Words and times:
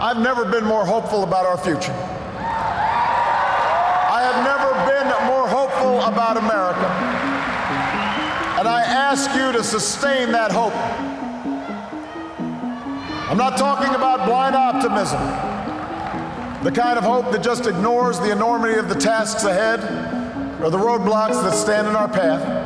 I've 0.00 0.18
never 0.18 0.44
been 0.44 0.64
more 0.64 0.86
hopeful 0.86 1.24
about 1.24 1.44
our 1.44 1.58
future. 1.58 1.92
I 4.10 4.22
have 4.22 4.44
never 4.44 4.70
been 4.86 5.08
more 5.26 5.48
hopeful 5.48 6.02
about 6.02 6.36
America. 6.36 6.86
And 8.60 8.68
I 8.68 8.82
ask 8.82 9.34
you 9.34 9.50
to 9.50 9.64
sustain 9.64 10.30
that 10.30 10.52
hope. 10.52 10.72
I'm 13.28 13.36
not 13.36 13.58
talking 13.58 13.92
about 13.96 14.24
blind 14.24 14.54
optimism, 14.54 15.20
the 16.62 16.70
kind 16.70 16.96
of 16.96 17.02
hope 17.02 17.32
that 17.32 17.42
just 17.42 17.66
ignores 17.66 18.20
the 18.20 18.30
enormity 18.30 18.78
of 18.78 18.88
the 18.88 18.94
tasks 18.94 19.42
ahead 19.42 19.80
or 20.62 20.70
the 20.70 20.78
roadblocks 20.78 21.42
that 21.42 21.54
stand 21.54 21.88
in 21.88 21.96
our 21.96 22.08
path. 22.08 22.57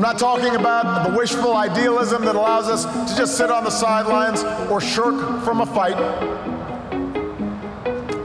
I'm 0.00 0.16
not 0.16 0.18
talking 0.18 0.56
about 0.56 1.06
the 1.06 1.14
wishful 1.14 1.54
idealism 1.54 2.24
that 2.24 2.34
allows 2.34 2.70
us 2.70 2.86
to 3.10 3.18
just 3.18 3.36
sit 3.36 3.50
on 3.50 3.64
the 3.64 3.70
sidelines 3.70 4.42
or 4.70 4.80
shirk 4.80 5.44
from 5.44 5.60
a 5.60 5.66
fight. 5.66 5.94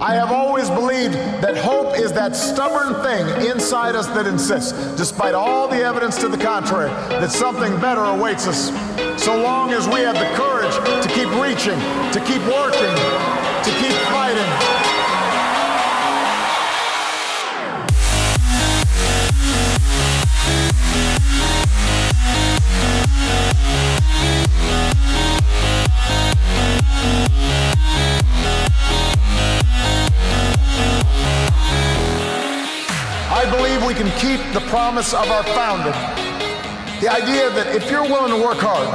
I 0.02 0.14
have 0.14 0.32
always 0.32 0.70
believed 0.70 1.16
that 1.16 1.58
hope 1.58 2.00
is 2.00 2.14
that 2.14 2.34
stubborn 2.34 3.04
thing 3.04 3.52
inside 3.52 3.94
us 3.94 4.08
that 4.08 4.26
insists, 4.26 4.72
despite 4.96 5.34
all 5.34 5.68
the 5.68 5.84
evidence 5.84 6.18
to 6.22 6.30
the 6.30 6.38
contrary, 6.38 6.92
that 7.10 7.32
something 7.34 7.78
better 7.82 8.06
awaits 8.06 8.48
us. 8.48 8.70
So 9.22 9.36
long 9.36 9.74
as 9.74 9.86
we 9.86 10.00
have 10.00 10.16
the 10.16 10.34
courage 10.38 10.76
to 11.04 11.10
keep 11.10 11.28
reaching, 11.44 11.78
to 12.14 12.24
keep 12.24 12.42
working, 12.48 12.96
to 13.66 13.72
keep 13.82 13.92
fighting. 14.14 14.75
The 34.56 34.62
promise 34.72 35.14
of 35.14 35.28
our 35.28 35.44
founding. 35.52 35.92
The 37.04 37.12
idea 37.12 37.52
that 37.60 37.76
if 37.76 37.92
you're 37.92 38.08
willing 38.08 38.32
to 38.32 38.40
work 38.40 38.56
hard, 38.64 38.88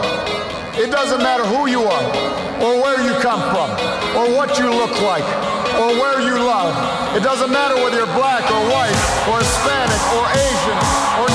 it 0.81 0.89
doesn't 0.89 1.21
matter 1.21 1.45
who 1.45 1.69
you 1.69 1.85
are, 1.85 2.09
or 2.65 2.81
where 2.81 2.97
you 3.05 3.13
come 3.21 3.45
from, 3.53 3.69
or 4.17 4.33
what 4.33 4.57
you 4.57 4.73
look 4.73 4.97
like, 5.05 5.29
or 5.77 5.93
where 6.01 6.25
you 6.25 6.33
love. 6.41 6.73
It 7.13 7.21
doesn't 7.21 7.53
matter 7.53 7.77
whether 7.77 8.01
you're 8.01 8.17
black 8.17 8.41
or 8.49 8.63
white, 8.73 8.97
or 9.29 9.37
Hispanic, 9.45 10.01
or 10.17 10.25
Asian, 10.33 10.79
or 11.21 11.29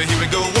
What 0.00 0.08
time 0.08 0.56
is 0.56 0.59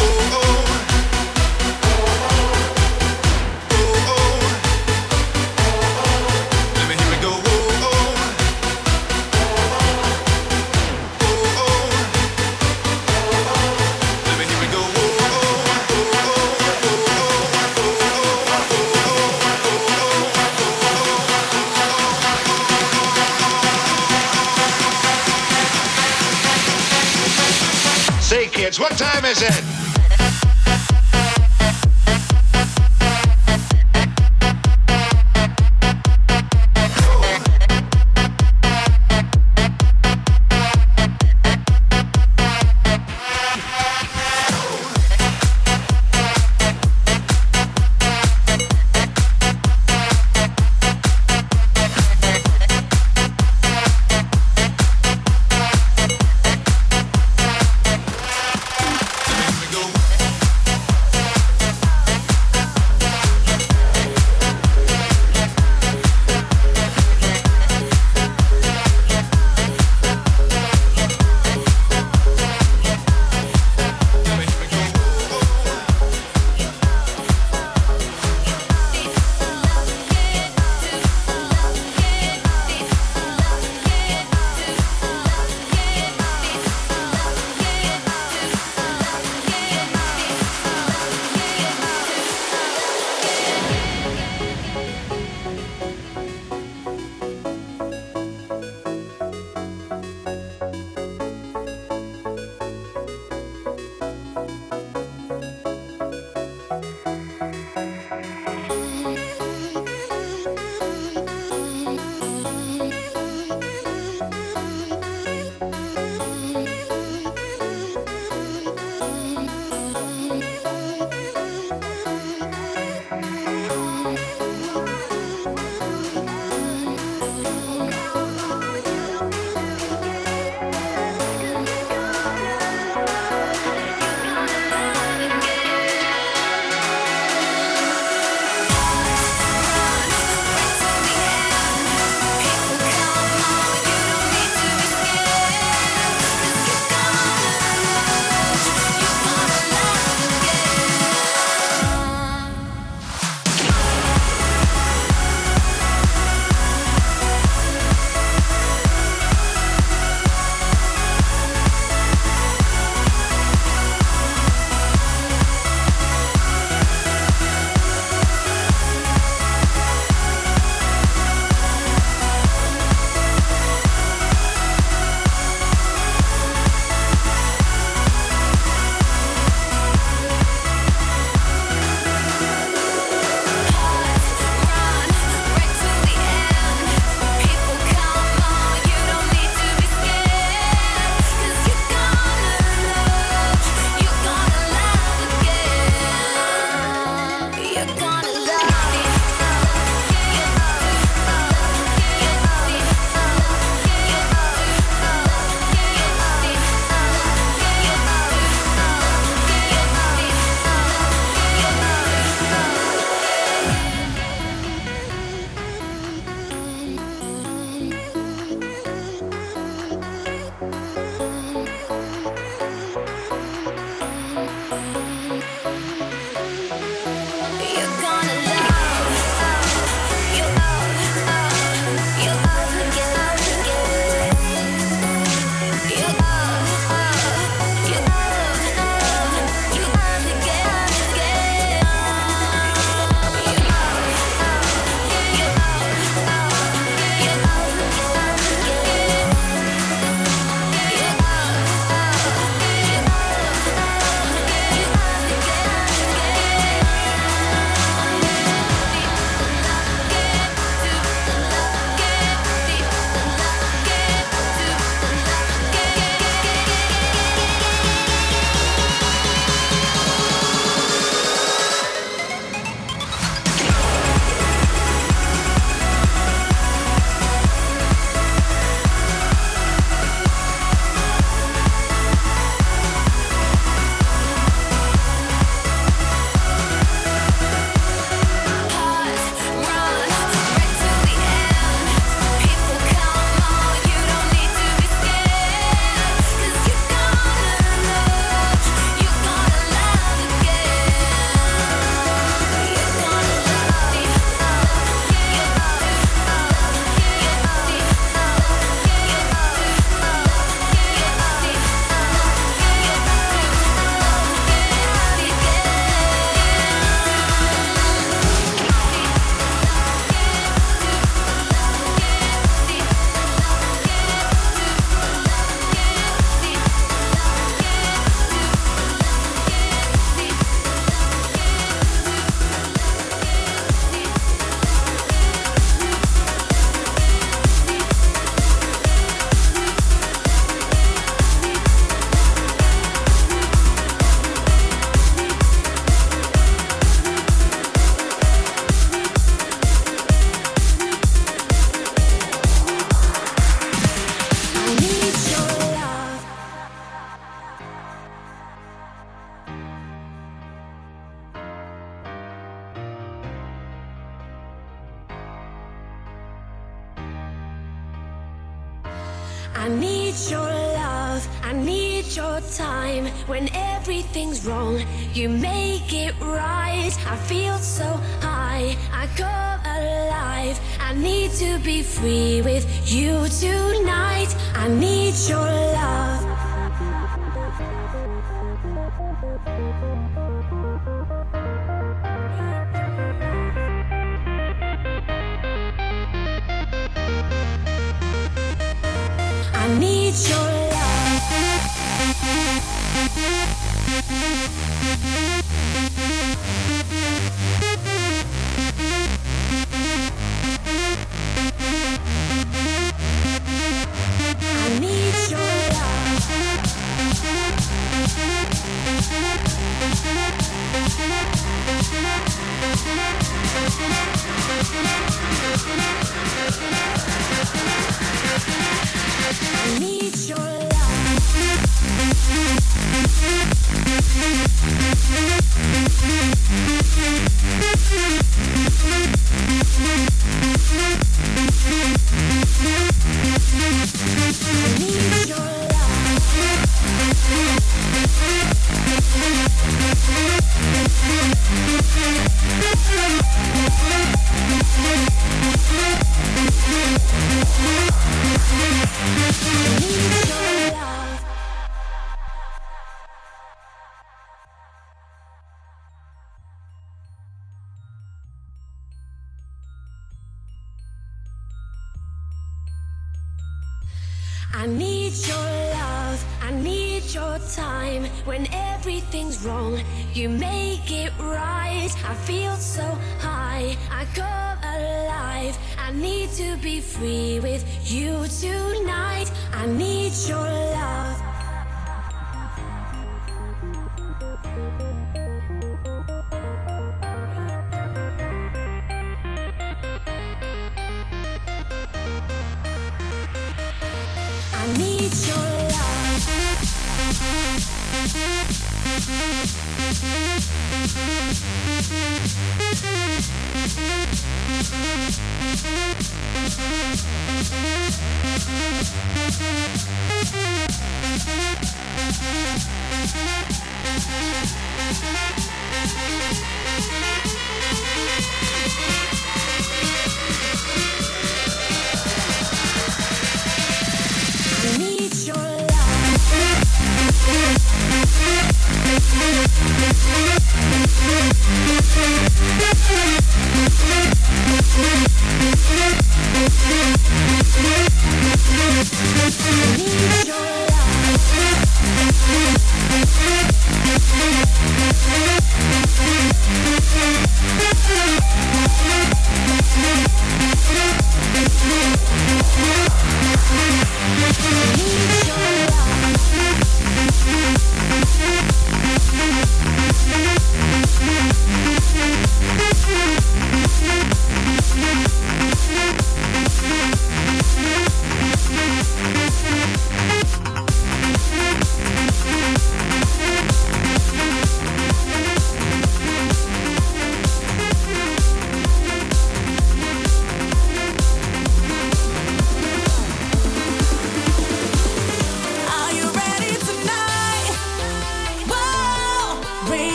it? 29.38 29.59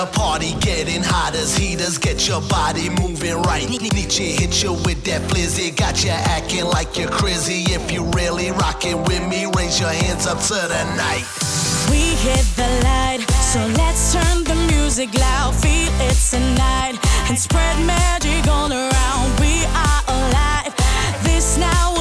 the 0.00 0.06
party 0.18 0.54
getting 0.60 1.02
hot 1.02 1.34
as 1.34 1.54
heaters. 1.54 1.98
Get 1.98 2.26
your 2.26 2.40
body 2.40 2.88
moving 2.88 3.36
right. 3.42 3.68
Nietzsche 3.68 4.32
hit 4.32 4.62
you 4.62 4.72
with 4.72 5.04
that 5.04 5.20
flizzy. 5.28 5.76
Got 5.76 6.02
you 6.04 6.10
acting 6.10 6.64
like 6.64 6.96
you're 6.96 7.10
crazy. 7.10 7.64
If 7.74 7.92
you 7.92 8.04
really 8.16 8.50
rocking 8.50 9.02
with 9.04 9.22
me, 9.28 9.44
raise 9.56 9.78
your 9.78 9.90
hands 9.90 10.26
up 10.26 10.38
to 10.48 10.54
the 10.54 10.84
night. 10.96 11.26
We 11.90 12.16
hit 12.24 12.46
the 12.56 12.70
light, 12.88 13.20
so 13.52 13.60
let's 13.76 14.14
turn 14.14 14.44
the 14.44 14.56
music 14.72 15.12
loud. 15.12 15.54
Feel 15.56 15.92
it 16.08 16.16
tonight 16.30 16.96
and 17.28 17.38
spread 17.38 17.76
magic 17.84 18.48
all 18.48 18.72
around. 18.72 19.26
We 19.38 19.64
are 19.84 20.02
alive. 20.08 20.72
This 21.24 21.58
now. 21.58 21.99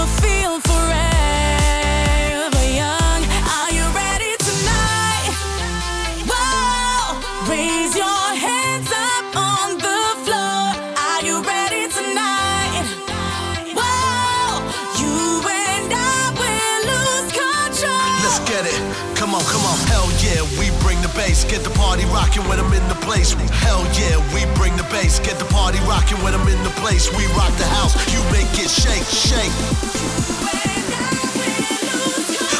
when 22.49 22.59
I'm 22.59 22.73
in 22.73 22.85
the 22.89 22.99
place. 23.05 23.33
Hell 23.61 23.85
yeah, 23.93 24.17
we 24.33 24.41
bring 24.57 24.75
the 24.75 24.83
bass. 24.89 25.19
Get 25.19 25.37
the 25.37 25.45
party 25.45 25.77
rocking 25.85 26.17
when 26.23 26.33
I'm 26.33 26.47
in 26.47 26.61
the 26.63 26.73
place. 26.81 27.07
We 27.15 27.25
rock 27.37 27.53
the 27.61 27.69
house, 27.77 27.93
you 28.11 28.19
make 28.33 28.49
it 28.57 28.69
shake, 28.69 29.05
shake. 29.05 29.53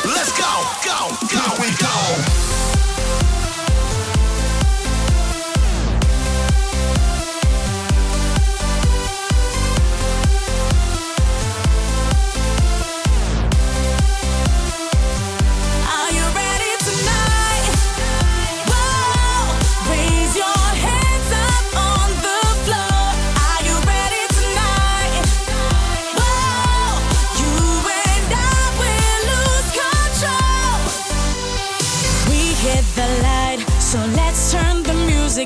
Let's 0.05 0.31
go, 0.37 0.53
go, 0.85 1.09
go, 1.33 1.43
we 1.59 1.69
go. 1.81 2.78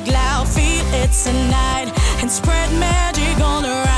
loud, 0.07 0.47
feel 0.47 0.85
it 0.93 1.11
tonight, 1.11 1.91
and 2.21 2.29
spread 2.29 2.71
magic 2.79 3.39
all 3.39 3.65
around. 3.65 3.92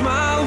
smile 0.00 0.39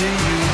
Upon 0.00 0.16
that 0.16 0.49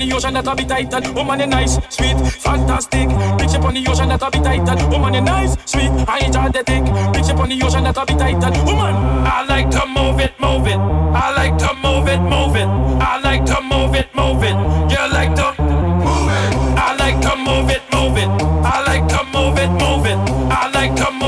on 0.00 0.08
the 0.08 0.14
ocean 0.14 0.34
that 0.34 0.46
I 0.46 0.54
be 0.54 0.64
tighter. 0.64 1.12
woman 1.12 1.40
you 1.40 1.46
nice, 1.46 1.74
sweet, 1.90 2.16
fantastic. 2.30 3.08
Bitch 3.38 3.54
up 3.54 3.64
on 3.64 3.74
the 3.74 3.84
ocean 3.88 4.08
that 4.08 4.22
I 4.22 4.30
be 4.30 4.38
tighter. 4.38 4.88
woman 4.90 5.14
you 5.14 5.20
nice, 5.20 5.56
sweet. 5.64 5.90
I 6.06 6.18
enjoy 6.24 6.48
the 6.50 6.62
dick. 6.62 6.84
Bitch 7.14 7.30
up 7.30 7.40
on 7.40 7.48
the 7.48 7.60
ocean 7.62 7.82
that 7.84 7.98
I 7.98 8.04
be 8.04 8.14
tighter. 8.14 8.50
woman. 8.64 8.94
I 9.26 9.44
like 9.48 9.70
to 9.70 9.86
move 9.86 10.20
it, 10.20 10.38
move 10.38 10.66
it. 10.68 10.78
I 10.78 11.34
like 11.34 11.58
to 11.58 11.74
move 11.82 12.06
it, 12.06 12.20
move 12.20 12.54
it. 12.54 12.68
I 13.02 13.18
like 13.20 13.44
to 13.46 13.60
move 13.60 13.94
it, 13.96 14.08
move 14.14 14.42
it. 14.44 14.56
You 14.92 15.04
like 15.10 15.34
to 15.34 15.48
move 15.62 16.30
it. 16.30 16.54
I 16.78 16.94
like 16.94 17.20
to 17.26 17.34
move 17.36 17.70
it, 17.70 17.82
move 17.92 18.18
it. 18.18 18.30
I 18.62 18.84
like 18.86 19.08
to 19.08 19.24
move 19.34 19.58
it, 19.58 19.70
move 19.82 20.06
it. 20.06 20.18
I 20.52 20.70
like 20.70 20.94
to 20.94 21.10
move 21.10 21.22
it. 21.22 21.27